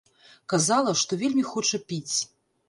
[0.53, 2.17] Казала, што вельмі хоча піць.